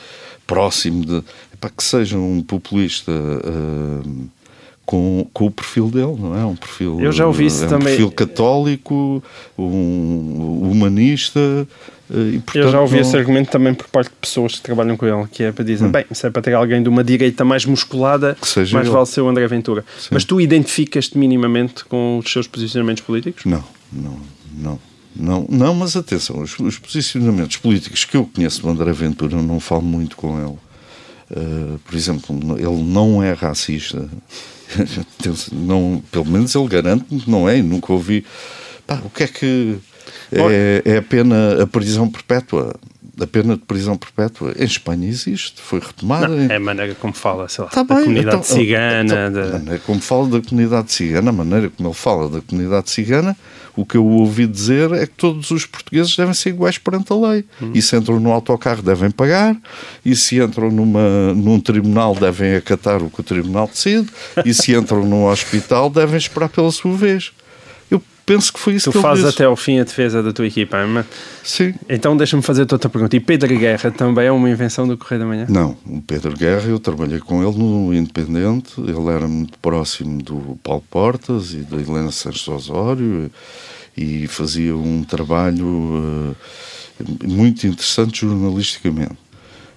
[0.47, 1.23] próximo de.
[1.61, 3.13] para que seja um populista.
[3.13, 4.29] Uh,
[4.87, 6.45] com, com o perfil dele, não é?
[6.45, 7.87] Um perfil, Eu já ouvi isso é um também.
[7.87, 9.23] perfil católico,
[9.59, 11.67] um humanista.
[12.15, 13.01] Eh, e, portanto, Eu já ouvi não...
[13.03, 15.85] esse argumento também por parte de pessoas que trabalham com ele, que é para dizer,
[15.85, 15.91] hum.
[15.91, 18.91] bem, se é para ter alguém de uma direita mais musculada, mais ele.
[18.91, 19.85] vale ser o André Ventura.
[19.99, 20.11] Sim.
[20.13, 23.45] Mas tu identificas-te minimamente com os seus posicionamentos políticos?
[23.45, 24.19] Não, não,
[24.57, 24.95] não.
[25.17, 29.61] Não, não mas atenção, os, os, posicionamentos políticos que eu conheço do André Ventura, não
[29.61, 30.59] falo muito com ele.
[31.31, 34.09] Uh, por exemplo, ele não é racista.
[35.53, 38.25] não, pelo menos ele garante que não é, e nunca ouvi.
[38.87, 39.79] Pá, o que é que.
[40.33, 42.75] É, é a pena a prisão perpétua
[43.21, 46.29] a pena de prisão perpétua em Espanha existe, foi retomada.
[46.29, 49.29] Não, é a maneira como fala, sei lá, tá da bem, comunidade então, cigana.
[49.29, 49.43] Então.
[49.43, 53.37] A maneira como fala da comunidade cigana, a maneira como ele fala da comunidade cigana,
[53.77, 57.17] o que eu ouvi dizer é que todos os portugueses devem ser iguais perante a
[57.17, 57.45] lei.
[57.63, 57.71] Hum.
[57.75, 59.57] E se entram no autocarro devem pagar,
[60.05, 64.09] e se entram numa, num tribunal devem acatar o que o tribunal decide,
[64.45, 67.33] e se entram num hospital devem esperar pela sua vez
[68.25, 70.47] penso que foi isso tu que ele fazes até ao fim a defesa da tua
[70.47, 71.07] equipa, mas...
[71.43, 71.75] Sim.
[71.89, 73.17] Então deixa-me fazer outra pergunta.
[73.17, 75.47] E Pedro Guerra também é uma invenção do Correio da Manhã?
[75.49, 80.59] Não, o Pedro Guerra, eu trabalhei com ele no Independente, ele era muito próximo do
[80.63, 83.31] Paulo Portas e da Helena Santos Osório
[83.97, 86.37] e fazia um trabalho uh,
[87.25, 89.24] muito interessante jornalisticamente.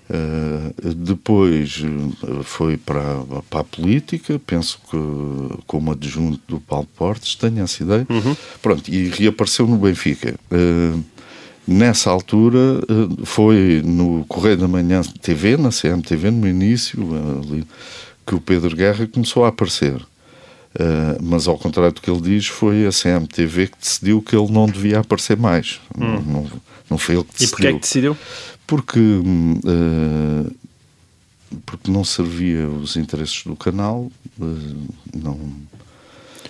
[0.09, 3.01] Uh, depois uh, foi para,
[3.49, 8.07] para a política, penso que como adjunto do Paulo Portes, tenho essa ideia.
[8.09, 8.35] Uhum.
[8.61, 10.35] Pronto, e reapareceu no Benfica.
[10.49, 11.03] Uh,
[11.67, 12.79] nessa altura
[13.25, 16.97] foi no Correio da Manhã TV, na CMTV, no início,
[17.43, 17.67] ali,
[18.25, 19.99] que o Pedro Guerra começou a aparecer.
[21.21, 24.65] mas ao contrário do que ele diz, foi a CMTV que decidiu que ele não
[24.67, 25.81] devia aparecer mais.
[25.97, 26.05] Hum.
[26.05, 26.51] Não, não,
[26.91, 27.47] não, foi ele que decidiu.
[27.47, 28.17] E porquê é que decidiu?
[28.67, 30.55] Porque, uh,
[31.65, 35.39] porque não servia os interesses do canal, uh, não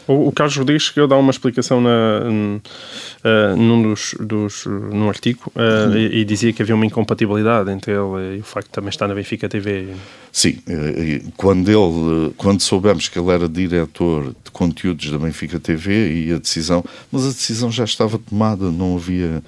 [0.07, 5.09] o, o Carlos Rodrigues chegou a dar uma explicação na, uh, num dos, dos, num
[5.09, 5.97] artigo uh, uhum.
[5.97, 9.07] e, e, dizia que havia uma incompatibilidade entre ele e o facto de também estar
[9.07, 9.87] na Benfica TV.
[10.37, 10.59] Sim,
[11.35, 16.37] quando ele, quando soubemos que ele era diretor de conteúdos da Benfica TV e a
[16.37, 19.41] decisão, mas a decisão já estava tomada, não havia.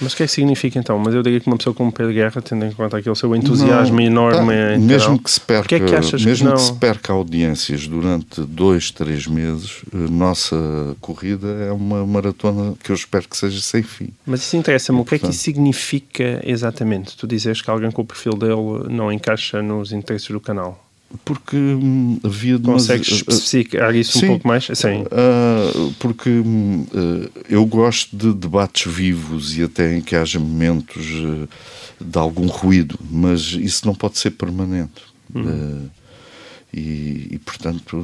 [0.00, 0.98] Mas o que é que significa então?
[0.98, 3.98] Mas eu diria que uma pessoa como Pedro Guerra, tendo em conta aquele seu entusiasmo
[3.98, 7.12] não, enorme, tá, mesmo que se perca, que é que mesmo que, que se perca
[7.12, 10.56] audiências durante dois, três meses nossa
[11.00, 14.08] corrida é uma maratona que eu espero que seja sem fim.
[14.26, 14.98] Mas isso interessa-me.
[14.98, 17.16] O que é que isso significa exatamente?
[17.16, 20.82] Tu dizes que alguém com o perfil dele não encaixa nos interesses do canal?
[21.24, 22.58] Porque hum, havia...
[22.58, 24.68] Consegues mas, uh, especificar isso sim, um pouco mais?
[24.72, 25.02] Sim.
[25.02, 31.06] Uh, porque hum, uh, eu gosto de debates vivos e até em que haja momentos
[31.06, 31.48] uh,
[32.00, 35.02] de algum ruído, mas isso não pode ser permanente.
[35.34, 35.88] Uhum.
[36.74, 38.02] E, e, portanto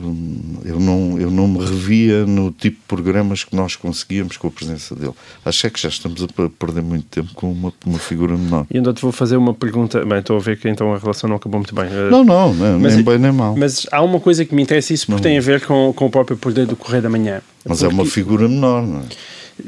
[0.63, 4.51] eu não, eu não me revia no tipo de programas que nós conseguíamos com a
[4.51, 5.15] presença dele.
[5.43, 8.67] Acho é que já estamos a perder muito tempo com uma, uma figura menor.
[8.71, 10.05] E ainda te vou fazer uma pergunta.
[10.05, 11.89] Bem, estou a ver que então a relação não acabou muito bem.
[12.11, 13.57] Não, não, não mas, nem bem nem mal.
[13.57, 15.23] Mas há uma coisa que me interessa, isso porque não.
[15.23, 17.41] tem a ver com, com o próprio poder do Correio da Manhã.
[17.65, 17.93] Mas porque...
[17.93, 19.05] é uma figura menor, não é?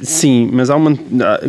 [0.03, 0.97] Sim, mas há uma,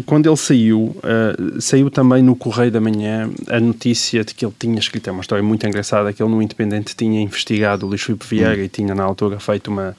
[0.05, 4.53] quando ele saiu, uh, saiu também no Correio da Manhã a notícia de que ele
[4.57, 8.01] tinha escrito, é uma história muito engraçada, que ele no Independente tinha investigado o Luís
[8.01, 8.63] Filipe Vieira hum.
[8.63, 9.95] e tinha na altura feito uma,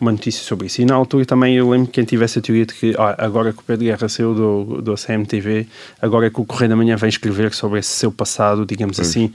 [0.00, 0.82] uma notícia sobre isso.
[0.82, 3.52] E na altura também eu lembro que quem tivesse a teoria de que ah, agora
[3.52, 5.66] que o Pedro Guerra saiu do, do CMTV,
[6.00, 9.08] agora é que o Correio da Manhã vem escrever sobre esse seu passado, digamos pois.
[9.08, 9.32] assim,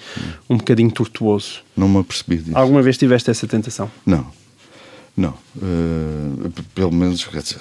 [0.49, 1.61] um bocadinho tortuoso.
[1.75, 2.57] Não me apercebi disso.
[2.57, 3.89] Alguma vez tiveste essa tentação?
[4.05, 4.40] Não.
[5.21, 5.35] Não.
[5.55, 7.59] Uh, pelo menos, quer dizer,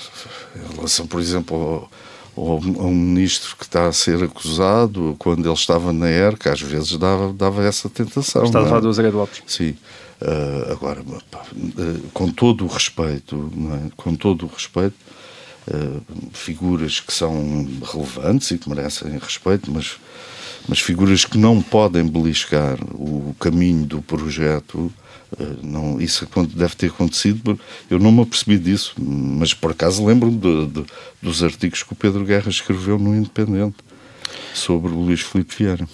[0.57, 1.91] em relação, por exemplo,
[2.35, 6.63] ao, ao, ao, ministro que está a ser acusado, quando ele estava na ERCA, às
[6.63, 8.45] vezes dava, dava essa tentação.
[8.45, 9.43] Está a falar do Zé Lopes.
[9.47, 9.77] Sim.
[10.23, 13.91] Uh, agora, pá, uh, com todo o respeito, é?
[13.95, 14.97] com todo o respeito,
[16.33, 19.99] figuras que são relevantes e que merecem respeito, mas,
[20.67, 24.93] mas figuras que não podem beliscar o caminho do projeto
[25.63, 30.67] não, isso deve ter acontecido, eu não me apercebi disso, mas por acaso lembro-me de,
[30.67, 30.87] de,
[31.23, 33.77] dos artigos que o Pedro Guerra escreveu no Independente
[34.55, 35.89] sobre o Luís Filipe Vieira.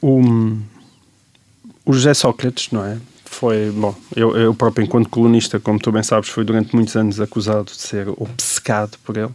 [0.00, 0.20] O,
[1.84, 2.98] o José Sócrates, não é?
[3.24, 7.20] Foi, bom, eu, eu próprio, enquanto colunista, como tu bem sabes, fui durante muitos anos
[7.20, 9.32] acusado de ser obcecado por ele.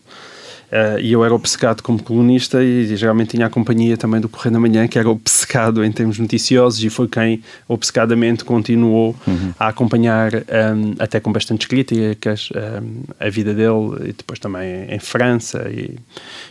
[0.72, 4.54] Uh, e eu era obcecado como colunista e, geralmente tinha a companhia também do Correio
[4.54, 9.54] da Manhã, que era obcecado em termos noticiosos e foi quem obcecadamente continuou uhum.
[9.60, 15.00] a acompanhar, um, até com bastantes críticas, um, a vida dele e depois também em
[15.00, 15.98] França e,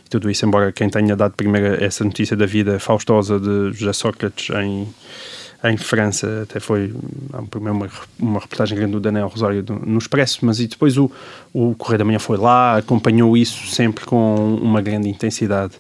[0.05, 3.95] e, tudo isso, embora quem tenha dado primeiro essa notícia da vida faustosa de José
[3.95, 4.87] Sócrates em
[5.65, 6.95] em França, até foi
[7.51, 11.11] primeiro uma, uma reportagem grande do Daniel Rosário do, no Expresso, mas e depois o,
[11.53, 15.75] o Correio da Manhã foi lá, acompanhou isso sempre com uma grande intensidade.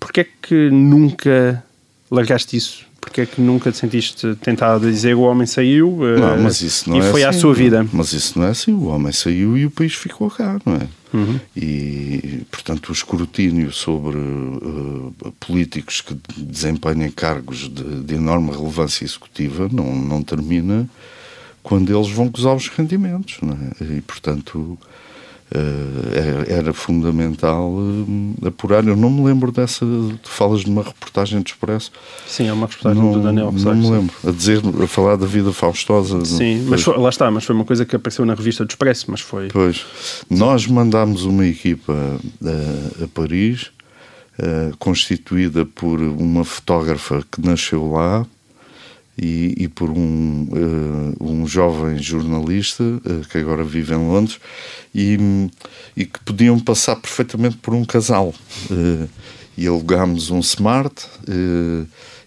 [0.00, 1.62] Porquê é que nunca
[2.10, 2.89] largaste isso?
[3.00, 6.90] Porque é que nunca te sentiste tentado a dizer o homem saiu não, mas isso
[6.90, 7.86] não e é foi assim, à sua vida?
[7.92, 8.72] Mas isso não é assim.
[8.72, 10.86] O homem saiu e o país ficou cá, não é?
[11.12, 11.40] Uhum.
[11.56, 19.68] E, portanto, o escrutínio sobre uh, políticos que desempenhem cargos de, de, enorme relevância executiva
[19.72, 20.88] não, não termina
[21.62, 23.96] quando eles vão gozar os rendimentos, não é?
[23.96, 24.78] E, portanto,
[25.54, 28.86] uh, era fundamental uh, apurar.
[28.86, 29.84] Eu não me lembro dessa.
[29.84, 31.92] Tu falas de uma reportagem do Expresso.
[32.26, 34.14] Sim, é uma reportagem não, do Daniel Não me lembro.
[34.26, 36.24] A dizer, a falar da vida faustosa.
[36.24, 39.06] Sim, mas foi, lá está, mas foi uma coisa que apareceu na revista do Expresso,
[39.08, 39.48] mas foi.
[39.48, 39.84] Pois.
[40.28, 41.92] Nós mandámos uma equipa
[42.44, 43.70] a, a Paris.
[44.38, 48.24] Uh, constituída por uma fotógrafa que nasceu lá,
[49.20, 54.40] e, e por um, uh, um jovem jornalista uh, que agora vive em Londres
[54.94, 55.18] e,
[55.94, 58.32] e que podiam passar perfeitamente por um casal.
[58.70, 59.06] Uh,
[59.58, 61.06] e alugámos um smart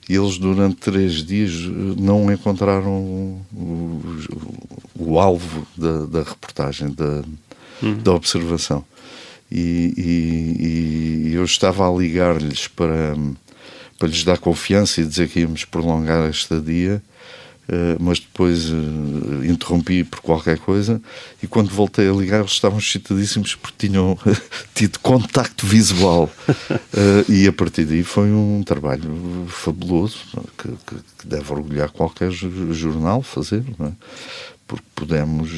[0.08, 1.51] e eles durante três dias
[1.97, 4.01] não encontraram o, o,
[4.99, 7.23] o alvo da, da reportagem, da,
[7.82, 7.97] uhum.
[8.03, 8.86] da observação.
[9.51, 13.15] E, e, e, eu estava a ligar-lhes para
[14.04, 17.02] para lhes dar confiança e dizer que íamos prolongar a estadia,
[17.70, 21.02] uh, mas depois uh, interrompi por qualquer coisa
[21.42, 24.20] e quando voltei a ligar eles estavam excitadíssimos porque tinham
[24.76, 30.18] tido contacto visual uh, e a partir daí foi um trabalho fabuloso
[30.58, 33.92] que, que, que deve orgulhar qualquer jornal fazer, é?
[34.68, 35.50] porque pudemos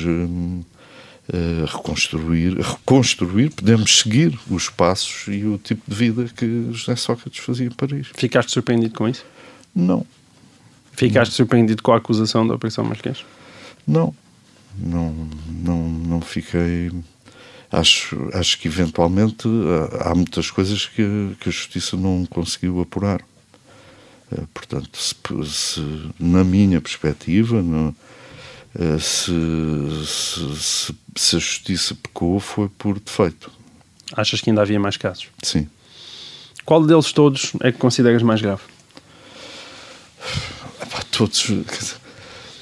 [1.28, 7.44] Uh, reconstruir, reconstruir, podemos seguir os passos e o tipo de vida que José Sócrates
[7.44, 8.10] fazia em Paris.
[8.14, 9.26] Ficaste surpreendido com isso?
[9.74, 10.06] Não.
[10.92, 11.38] Ficaste não.
[11.38, 13.26] surpreendido com a acusação da Operação Marquês?
[13.88, 14.14] Não.
[14.78, 16.92] Não, não, não fiquei.
[17.72, 19.48] Acho, acho que eventualmente
[20.02, 23.22] há muitas coisas que, que a Justiça não conseguiu apurar.
[24.32, 27.96] Uh, portanto, se, se, na minha perspectiva, no,
[28.78, 29.32] eh, se,
[30.06, 33.52] se, se, a justiça pecou foi por defeito.
[34.14, 35.28] Achas que ainda havia mais casos?
[35.42, 35.68] Sim.
[36.66, 38.62] Qual deles todos é que consideras mais grave?
[41.12, 41.50] Todos.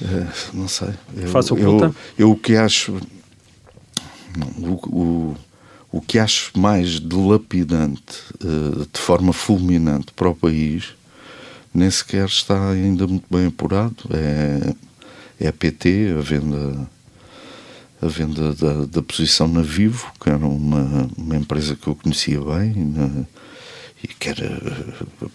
[0.02, 0.90] Eh, não sei.
[1.16, 1.86] Eu, Faça oculta?
[1.86, 3.00] Eu, eu o que acho.
[4.58, 5.38] O, o,
[5.92, 10.94] o que acho mais dilapidante, eh, de forma fulminante para o país,
[11.74, 13.96] nem sequer está ainda muito bem apurado.
[14.12, 14.74] É
[15.40, 16.88] é a PT, a venda,
[18.04, 22.40] a venda da, da posição na Vivo, que era uma, uma empresa que eu conhecia
[22.42, 23.26] bem na,
[24.04, 24.62] e que era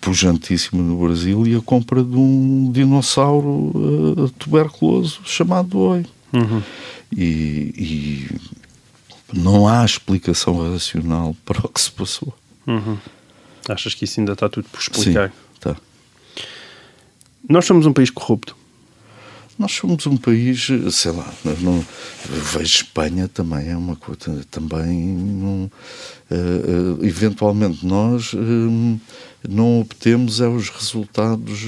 [0.00, 6.04] pujantíssima no Brasil, e a compra de um dinossauro uh, tuberculoso chamado Oi.
[6.32, 6.62] Uhum.
[7.10, 8.40] E, e,
[9.32, 12.34] não há explicação racional para o que se passou.
[12.66, 12.98] Uhum.
[13.66, 15.30] Achas que isso ainda está tudo por explicar?
[15.30, 15.76] Sim, está.
[17.48, 18.54] Nós somos um país corrupto.
[19.58, 21.84] Nós somos um país, sei lá, não,
[22.52, 25.70] vejo Espanha também é uma coisa, também não,
[26.30, 29.00] uh, eventualmente nós uh,
[29.48, 31.60] não obtemos é os resultados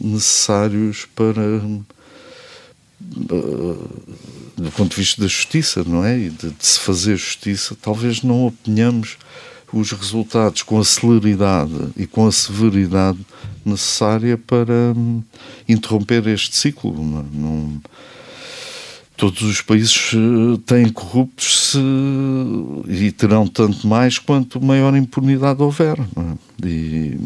[0.00, 1.60] necessários para
[3.00, 6.18] do ponto de vista da justiça, não é?
[6.18, 9.16] E de, de se fazer justiça, talvez não obtenhamos
[9.72, 13.18] os resultados com a celeridade e com a severidade
[13.64, 15.22] necessária para hum,
[15.68, 16.92] interromper este ciclo.
[16.92, 17.80] Não, não,
[19.16, 21.78] todos os países eh, têm corruptos se,
[22.88, 25.98] e terão tanto mais quanto maior impunidade houver.
[26.00, 26.66] É?
[26.66, 27.18] E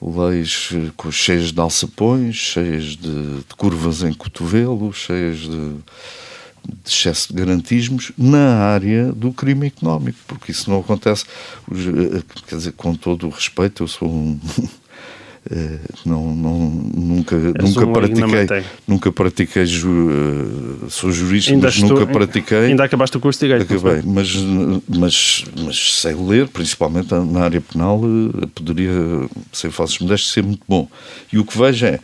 [0.00, 5.74] leis eh, cheias de alçapões, cheias de, de curvas em cotovelo, cheias de
[6.66, 11.24] de excesso de garantismos na área do crime económico, porque isso não acontece.
[11.70, 14.38] Eh, quer dizer, com todo o respeito, eu sou um.
[15.50, 16.58] Eh, não, não,
[16.94, 19.90] nunca, nunca um pratiquei, nunca pratiquei, ju,
[20.90, 22.66] sou jurista, ainda mas estou, nunca pratiquei.
[22.66, 23.72] Ainda acabaste o curso de direito.
[23.72, 24.34] Acabei, mas,
[24.86, 28.02] mas, mas sei ler, principalmente na área penal,
[28.54, 28.92] poderia,
[29.50, 30.86] sem falsos modestos, ser muito bom.
[31.32, 32.00] E o que vejo é eh,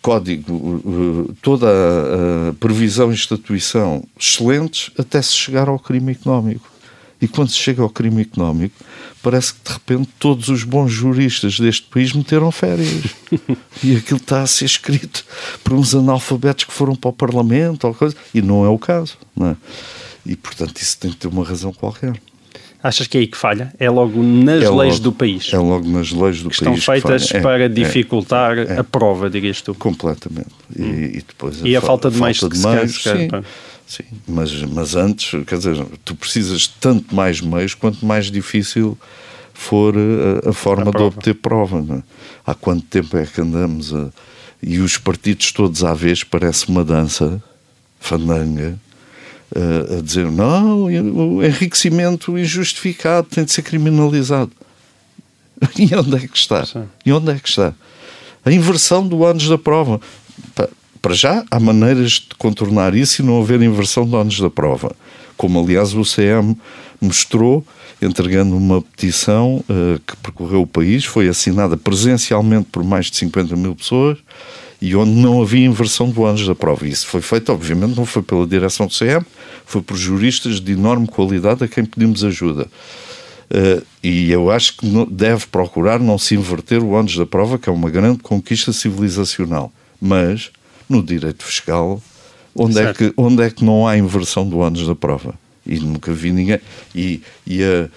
[0.00, 6.70] código, toda a previsão e estatuição excelentes até se chegar ao crime económico.
[7.20, 8.74] E quando se chega ao crime económico,
[9.22, 13.14] parece que de repente todos os bons juristas deste país meteram férias.
[13.82, 15.24] e aquilo está a ser escrito
[15.62, 19.16] por uns analfabetos que foram para o Parlamento ou coisa, e não é o caso.
[19.36, 19.56] Não é?
[20.26, 22.20] E portanto isso tem que ter uma razão qualquer.
[22.82, 23.72] Achas que é aí que falha?
[23.78, 25.50] É logo nas é leis do país?
[25.52, 26.78] É logo nas leis do que país.
[26.78, 29.72] Estão feitas é, para é, dificultar é, a prova, dirias tu?
[29.74, 30.50] Completamente.
[30.76, 31.04] E, hum.
[31.04, 33.28] e depois e a, a falta de mais falta de meios, sim,
[33.86, 34.04] sim.
[34.26, 38.98] Mas, mas antes, quer dizer, tu precisas tanto mais meios quanto mais difícil
[39.54, 41.84] for a, a forma a de obter prova.
[41.98, 42.02] É?
[42.44, 44.08] Há quanto tempo é que andamos a,
[44.60, 47.40] e os partidos todos à vez parece uma dança
[48.00, 48.76] fandanga
[49.54, 54.50] a, a dizer não, o enriquecimento injustificado tem de ser criminalizado.
[55.78, 56.66] E onde é que está?
[56.66, 56.88] Sim.
[57.06, 57.72] E onde é que está?
[58.44, 60.00] A inversão do anos da prova.
[61.00, 64.94] Para já, há maneiras de contornar isso e não haver inversão de anos da prova.
[65.36, 66.56] Como, aliás, o CM
[67.00, 67.64] mostrou,
[68.00, 73.56] entregando uma petição uh, que percorreu o país, foi assinada presencialmente por mais de 50
[73.56, 74.18] mil pessoas
[74.80, 76.86] e onde não havia inversão do anos da prova.
[76.86, 79.24] Isso foi feito, obviamente, não foi pela direção do CM,
[79.66, 82.66] foi por juristas de enorme qualidade a quem pedimos ajuda.
[83.50, 87.68] Uh, e eu acho que deve procurar não se inverter o ônus da prova, que
[87.68, 89.70] é uma grande conquista civilizacional.
[90.00, 90.50] Mas,
[90.88, 92.02] no direito fiscal,
[92.54, 95.34] onde, é que, onde é que não há inversão do ônus da prova?
[95.66, 96.60] E nunca vi ninguém.
[96.94, 97.88] E, e a,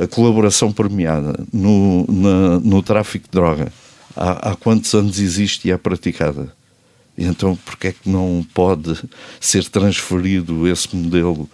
[0.00, 3.72] a, a colaboração premiada no, na, no tráfico de droga,
[4.16, 6.52] há, há quantos anos existe e é praticada?
[7.18, 8.96] Então, porquê é que não pode
[9.40, 11.50] ser transferido esse modelo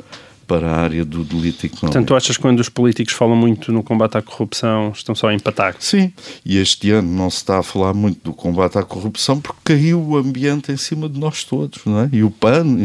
[0.47, 1.81] para a área do delito económico.
[1.81, 5.29] Portanto, tu achas que quando os políticos falam muito no combate à corrupção, estão só
[5.29, 5.77] a empatar?
[5.79, 6.13] Sim,
[6.45, 10.01] e este ano não se está a falar muito do combate à corrupção porque caiu
[10.01, 12.09] o ambiente em cima de nós todos, não é?
[12.13, 12.85] E o PAN, e,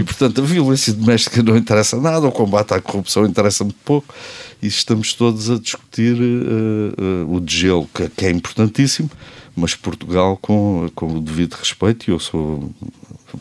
[0.00, 4.14] e portanto a violência doméstica não interessa nada, o combate à corrupção interessa muito pouco,
[4.62, 9.10] e estamos todos a discutir uh, uh, o degelo, que, que é importantíssimo,
[9.54, 12.70] mas Portugal, com, com o devido respeito, e eu sou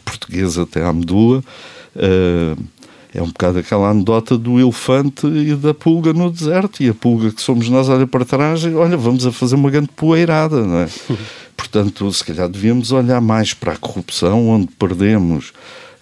[0.03, 1.43] português até à medula,
[1.95, 2.63] uh,
[3.15, 6.83] é um bocado aquela anedota do elefante e da pulga no deserto.
[6.83, 9.71] E a pulga que somos nós olha para trás e olha, vamos a fazer uma
[9.71, 10.89] grande poeirada, não é?
[11.55, 15.53] Portanto, se calhar devíamos olhar mais para a corrupção, onde perdemos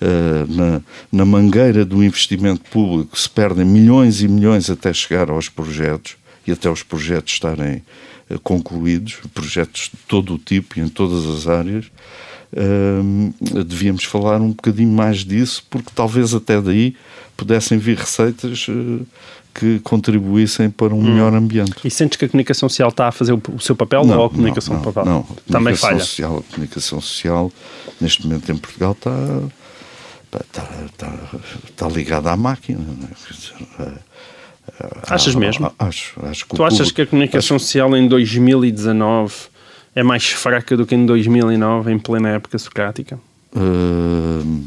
[0.01, 5.49] uh, na, na mangueira do investimento público, se perdem milhões e milhões até chegar aos
[5.49, 6.15] projetos
[6.47, 7.83] e até os projetos estarem
[8.31, 11.85] uh, concluídos, projetos de todo o tipo e em todas as áreas
[12.53, 16.95] uh, devíamos falar um bocadinho mais disso, porque talvez até daí
[17.35, 19.05] pudessem vir receitas uh,
[19.53, 21.03] que contribuíssem para um hum.
[21.03, 21.75] melhor ambiente.
[21.83, 24.29] E sentes que a comunicação social está a fazer o, seu papel não, ou a
[24.29, 25.05] comunicação não, papel?
[25.05, 25.99] Não, a também falha.
[25.99, 27.51] Social, a comunicação social
[28.01, 29.11] neste momento em Portugal está
[30.41, 31.13] está, está,
[31.69, 32.83] está ligada à máquina.
[33.79, 33.91] É?
[35.07, 35.71] Achas mesmo?
[35.77, 36.19] Acho,
[36.55, 37.65] tu achas que a comunicação acho...
[37.65, 39.33] social em 2019
[39.95, 43.19] é mais fraca do que em 2009, em plena época socrática?
[43.55, 44.63] Uh...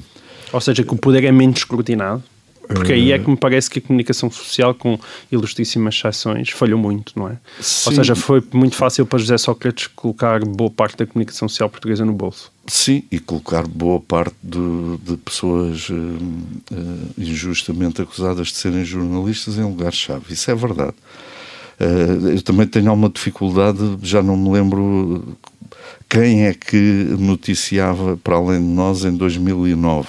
[0.53, 2.23] Ou seja, que o poder é menos escrutinado?
[2.69, 4.99] Porque aí é que me parece que a comunicação social, com
[5.31, 7.37] ilustríssimas exceções, falhou muito, não é?
[7.61, 7.91] Sim.
[7.91, 12.05] Ou seja, foi muito fácil para José Sócrates colocar boa parte da comunicação social portuguesa
[12.05, 12.51] no bolso.
[12.67, 19.59] Sim, e colocar boa parte de, de pessoas uh, uh, injustamente acusadas de serem jornalistas
[19.59, 20.33] em lugares-chave.
[20.33, 20.95] Isso é verdade.
[21.79, 25.37] Uh, eu também tenho alguma dificuldade, já não me lembro
[26.09, 26.77] quem é que
[27.19, 30.09] noticiava para além de nós em 2009.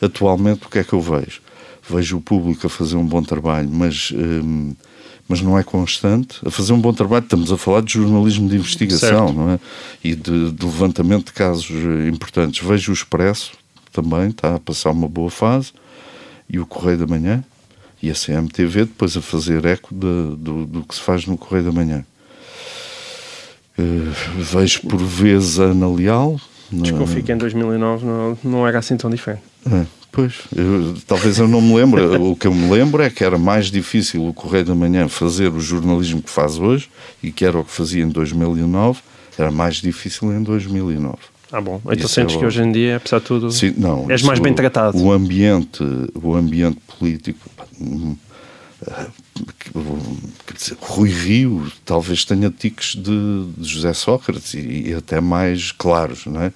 [0.00, 1.40] Atualmente, o que é que eu vejo?
[1.88, 4.86] Vejo o público a fazer um bom trabalho, mas, um, eh,
[5.28, 6.38] mas não é constante.
[6.44, 9.60] A fazer um bom trabalho, estamos a falar de jornalismo de investigação não é?
[10.02, 11.70] e de, de levantamento de casos
[12.08, 12.66] importantes.
[12.66, 13.52] Vejo o Expresso
[13.92, 15.72] também, está a passar uma boa fase,
[16.48, 17.44] e o Correio da Manhã
[18.04, 21.64] e a CMTV depois a fazer eco de, do, do que se faz no Correio
[21.64, 22.04] da Manhã.
[23.78, 26.38] Uh, vejo por vezes a Ana Leal.
[26.70, 29.42] Desconfio que em 2009 não, não era assim tão diferente.
[29.70, 32.02] É, pois, eu, talvez eu não me lembre.
[32.02, 35.50] o que eu me lembro é que era mais difícil o Correio da Manhã fazer
[35.50, 36.90] o jornalismo que faz hoje
[37.22, 39.00] e que era o que fazia em 2009,
[39.38, 41.16] era mais difícil em 2009.
[41.54, 41.80] Ah, bom.
[41.84, 44.40] Então Isso sentes é que hoje em dia, apesar de tudo, Sim, não, és mais
[44.40, 45.00] bem tratado.
[45.00, 45.84] O ambiente,
[46.20, 47.48] o ambiente político.
[50.44, 55.70] Quer dizer, Rui Rio talvez tenha tiques de, de José Sócrates e, e, até mais
[55.70, 56.52] claros, não é?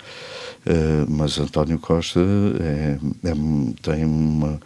[0.68, 2.20] Uh, mas António Costa
[2.60, 3.34] é, é,
[3.80, 4.60] tem uma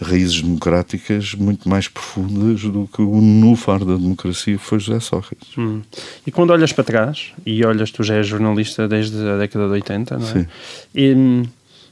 [0.00, 5.56] raízes democráticas muito mais profundas do que o nufar da democracia foi José Sócrates.
[5.58, 5.82] Hum.
[6.26, 9.72] E quando olhas para trás, e olhas, tu já és jornalista desde a década de
[9.72, 10.32] 80, não é?
[10.32, 10.46] Sim.
[10.94, 11.42] E,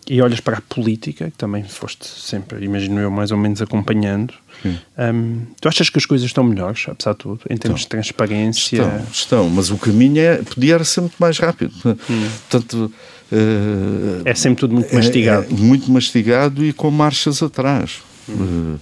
[0.09, 4.33] e olhas para a política, que também foste sempre, imagino eu, mais ou menos acompanhando,
[4.65, 8.01] um, tu achas que as coisas estão melhores, apesar de tudo, em termos estão.
[8.01, 8.83] de transparência?
[8.83, 11.75] Estão, estão, mas o caminho é, podia ser muito mais rápido.
[11.85, 12.29] Hum.
[12.49, 12.93] Portanto,
[13.33, 15.47] uh, é sempre tudo muito mastigado.
[15.51, 18.01] É, é muito mastigado e com marchas atrás.
[18.29, 18.75] Hum.
[18.75, 18.81] Uh,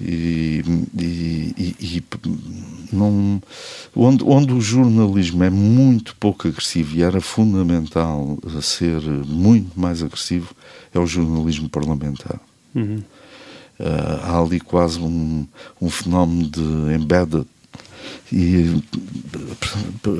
[0.00, 0.62] e,
[0.98, 2.04] e, e, e,
[2.92, 3.40] não,
[3.94, 10.54] onde, onde o jornalismo é muito pouco agressivo e era fundamental ser muito mais agressivo
[10.92, 12.38] é o jornalismo parlamentar.
[12.74, 13.02] Uhum.
[13.78, 15.46] Uh, há ali quase um,
[15.80, 17.46] um fenómeno de embedded
[18.32, 18.82] e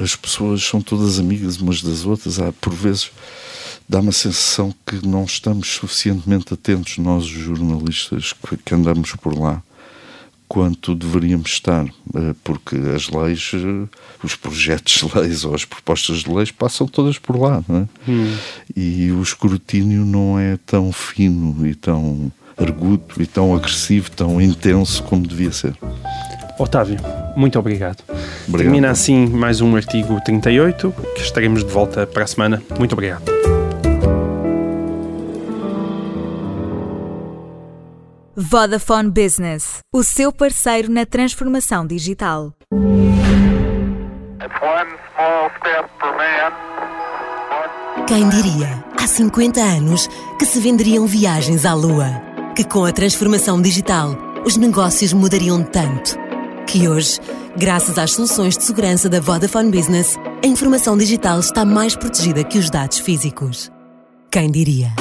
[0.03, 2.39] as pessoas são todas amigas umas das outras.
[2.39, 3.11] Há, por vezes
[3.89, 8.35] dá-me a sensação que não estamos suficientemente atentos, nós jornalistas
[8.65, 9.63] que andamos por lá,
[10.49, 13.89] quanto deveríamos estar, eh, porque as leis, eh,
[14.23, 18.11] os projetos de leis ou as propostas de leis passam todas por lá, é?
[18.11, 18.37] Hum.
[18.75, 25.03] E o escrutínio não é tão fino e tão argudo e tão agressivo, tão intenso
[25.03, 25.77] como devia ser.
[26.59, 26.99] Otávio,
[27.37, 28.03] muito obrigado.
[28.49, 28.59] obrigado.
[28.59, 32.63] Termina assim mais um artigo 38, que estaremos de volta para a semana.
[32.79, 33.25] Muito obrigado.
[38.35, 42.53] Vodafone Business, o seu parceiro na transformação digital.
[48.07, 52.23] Quem diria, há 50 anos, que se venderiam viagens à Lua?
[52.55, 56.26] Que com a transformação digital, os negócios mudariam tanto?
[56.67, 57.21] Que hoje,
[57.57, 62.59] graças às soluções de segurança da Vodafone Business, a informação digital está mais protegida que
[62.59, 63.71] os dados físicos.
[64.31, 64.93] Quem diria?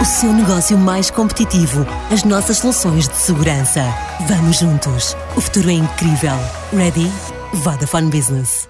[0.00, 3.82] O seu negócio mais competitivo, as nossas soluções de segurança.
[4.28, 5.16] Vamos juntos.
[5.36, 6.36] O futuro é incrível.
[6.72, 7.10] Ready?
[7.54, 8.68] Vodafone Business.